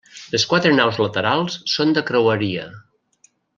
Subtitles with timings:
[0.35, 2.67] Les quatre naus laterals són de creueria.